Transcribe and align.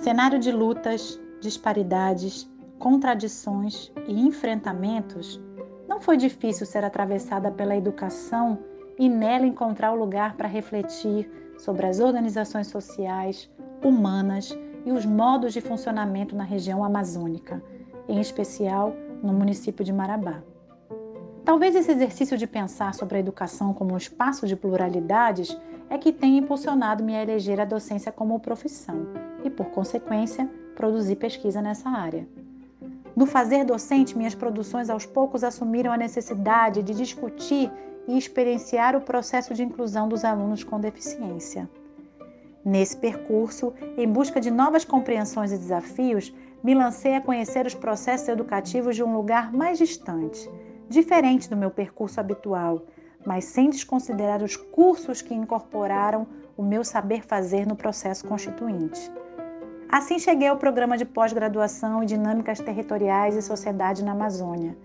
cenário 0.00 0.38
de 0.38 0.50
lutas, 0.50 1.20
disparidades, 1.42 2.50
contradições 2.78 3.92
e 4.08 4.18
enfrentamentos, 4.18 5.38
não 5.86 6.00
foi 6.00 6.16
difícil 6.16 6.64
ser 6.64 6.82
atravessada 6.84 7.50
pela 7.50 7.76
educação 7.76 8.58
e 8.98 9.10
nela 9.10 9.44
encontrar 9.44 9.92
o 9.92 9.98
lugar 9.98 10.36
para 10.36 10.48
refletir 10.48 11.30
sobre 11.58 11.86
as 11.86 12.00
organizações 12.00 12.68
sociais, 12.68 13.50
humanas 13.84 14.58
e 14.86 14.90
os 14.90 15.04
modos 15.04 15.52
de 15.52 15.60
funcionamento 15.60 16.34
na 16.34 16.44
região 16.44 16.82
amazônica, 16.82 17.62
em 18.08 18.20
especial 18.20 18.94
no 19.22 19.34
município 19.34 19.84
de 19.84 19.92
Marabá. 19.92 20.42
Talvez 21.44 21.74
esse 21.74 21.90
exercício 21.90 22.38
de 22.38 22.46
pensar 22.46 22.94
sobre 22.94 23.18
a 23.18 23.20
educação 23.20 23.74
como 23.74 23.92
um 23.92 23.98
espaço 23.98 24.46
de 24.46 24.56
pluralidades 24.56 25.54
é 25.90 25.98
que 25.98 26.10
tenha 26.10 26.38
impulsionado-me 26.38 27.14
a 27.14 27.22
eleger 27.22 27.60
a 27.60 27.66
docência 27.66 28.10
como 28.10 28.40
profissão 28.40 29.29
e, 29.44 29.50
por 29.50 29.66
consequência, 29.70 30.48
produzir 30.74 31.16
pesquisa 31.16 31.60
nessa 31.60 31.88
área. 31.88 32.26
No 33.14 33.26
fazer 33.26 33.64
docente, 33.64 34.16
minhas 34.16 34.34
produções 34.34 34.88
aos 34.88 35.04
poucos 35.04 35.44
assumiram 35.44 35.92
a 35.92 35.96
necessidade 35.96 36.82
de 36.82 36.94
discutir 36.94 37.70
e 38.06 38.16
experienciar 38.16 38.96
o 38.96 39.00
processo 39.00 39.52
de 39.52 39.62
inclusão 39.62 40.08
dos 40.08 40.24
alunos 40.24 40.64
com 40.64 40.80
deficiência. 40.80 41.68
Nesse 42.64 42.96
percurso, 42.96 43.72
em 43.96 44.06
busca 44.06 44.40
de 44.40 44.50
novas 44.50 44.84
compreensões 44.84 45.52
e 45.52 45.58
desafios, 45.58 46.32
me 46.62 46.74
lancei 46.74 47.14
a 47.14 47.20
conhecer 47.20 47.66
os 47.66 47.74
processos 47.74 48.28
educativos 48.28 48.94
de 48.94 49.02
um 49.02 49.14
lugar 49.14 49.52
mais 49.52 49.78
distante, 49.78 50.48
diferente 50.88 51.48
do 51.48 51.56
meu 51.56 51.70
percurso 51.70 52.20
habitual, 52.20 52.82
mas 53.24 53.44
sem 53.44 53.70
desconsiderar 53.70 54.42
os 54.42 54.56
cursos 54.56 55.22
que 55.22 55.34
incorporaram 55.34 56.26
o 56.56 56.62
meu 56.62 56.84
saber 56.84 57.22
fazer 57.22 57.66
no 57.66 57.76
processo 57.76 58.26
constituinte. 58.26 59.10
Assim 59.92 60.20
cheguei 60.20 60.46
ao 60.46 60.56
programa 60.56 60.96
de 60.96 61.04
pós-graduação 61.04 62.00
em 62.00 62.06
Dinâmicas 62.06 62.60
Territoriais 62.60 63.34
e 63.34 63.42
Sociedade 63.42 64.04
na 64.04 64.12
Amazônia, 64.12 64.76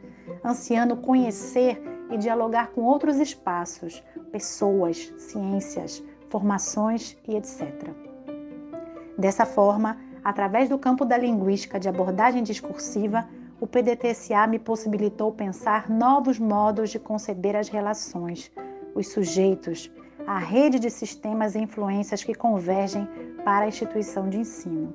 ansiando 0.43 0.97
conhecer 0.97 1.79
e 2.09 2.17
dialogar 2.17 2.71
com 2.71 2.81
outros 2.81 3.17
espaços, 3.17 4.03
pessoas, 4.31 5.13
ciências, 5.19 6.03
formações 6.27 7.15
e 7.27 7.35
etc. 7.35 7.91
Dessa 9.15 9.45
forma, 9.45 9.95
através 10.23 10.69
do 10.69 10.79
campo 10.79 11.05
da 11.05 11.19
linguística 11.19 11.79
de 11.79 11.87
abordagem 11.87 12.41
discursiva, 12.41 13.29
o 13.61 13.67
PDTSA 13.67 14.47
me 14.47 14.57
possibilitou 14.57 15.31
pensar 15.31 15.87
novos 15.87 16.39
modos 16.39 16.89
de 16.89 16.97
conceber 16.97 17.55
as 17.55 17.69
relações, 17.69 18.51
os 18.95 19.09
sujeitos, 19.09 19.91
a 20.27 20.37
rede 20.39 20.79
de 20.79 20.89
sistemas 20.89 21.55
e 21.55 21.59
influências 21.59 22.23
que 22.23 22.33
convergem 22.33 23.07
para 23.43 23.65
a 23.65 23.67
instituição 23.67 24.27
de 24.27 24.39
ensino. 24.39 24.93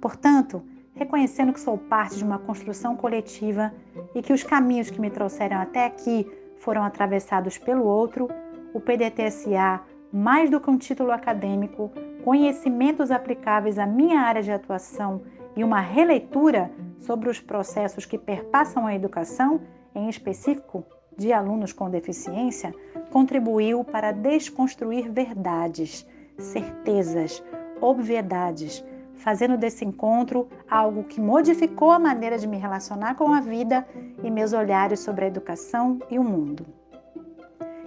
Portanto, 0.00 0.62
reconhecendo 0.94 1.52
que 1.52 1.60
sou 1.60 1.76
parte 1.76 2.16
de 2.16 2.24
uma 2.24 2.38
construção 2.38 2.96
coletiva 2.96 3.72
e 4.14 4.22
que 4.22 4.32
os 4.32 4.42
caminhos 4.42 4.90
que 4.90 5.00
me 5.00 5.10
trouxeram 5.10 5.58
até 5.58 5.86
aqui 5.86 6.30
foram 6.58 6.84
atravessados 6.84 7.58
pelo 7.58 7.84
outro, 7.84 8.28
o 8.72 8.80
PDTSA, 8.80 9.80
mais 10.12 10.50
do 10.50 10.60
que 10.60 10.70
um 10.70 10.78
título 10.78 11.10
acadêmico, 11.10 11.90
conhecimentos 12.24 13.10
aplicáveis 13.10 13.78
à 13.78 13.86
minha 13.86 14.20
área 14.20 14.42
de 14.42 14.52
atuação 14.52 15.22
e 15.56 15.64
uma 15.64 15.80
releitura 15.80 16.70
sobre 17.00 17.28
os 17.28 17.40
processos 17.40 18.06
que 18.06 18.16
perpassam 18.16 18.86
a 18.86 18.94
educação, 18.94 19.60
em 19.94 20.08
específico 20.08 20.86
de 21.16 21.32
alunos 21.32 21.72
com 21.72 21.90
deficiência, 21.90 22.74
contribuiu 23.10 23.84
para 23.84 24.12
desconstruir 24.12 25.10
verdades, 25.10 26.06
certezas, 26.38 27.42
obviedades, 27.80 28.84
fazendo 29.14 29.56
desse 29.56 29.84
encontro 29.84 30.48
algo 30.68 31.04
que 31.04 31.20
modificou 31.20 31.90
a 31.90 31.98
maneira 31.98 32.36
de 32.38 32.46
me 32.46 32.56
relacionar 32.56 33.14
com 33.14 33.32
a 33.32 33.40
vida 33.40 33.86
e 34.22 34.30
meus 34.30 34.52
olhares 34.52 35.00
sobre 35.00 35.24
a 35.24 35.28
educação 35.28 36.00
e 36.10 36.18
o 36.18 36.24
mundo. 36.24 36.66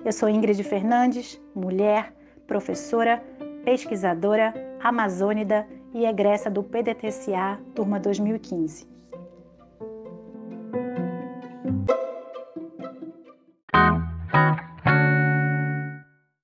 Eu 0.04 0.12
sou 0.14 0.30
Ingrid 0.30 0.64
Fernandes, 0.64 1.42
mulher, 1.54 2.14
professora, 2.46 3.24
pesquisadora, 3.64 4.54
amazônida 4.82 5.68
e 5.94 6.06
egressa 6.06 6.50
do 6.50 6.64
PDTCA, 6.64 7.60
turma 7.74 8.00
2015. 8.00 8.88